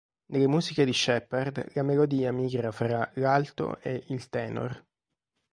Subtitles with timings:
[0.31, 4.83] Nelle musiche di Sheppard la melodia migra fra l"'alto" e il "tenor".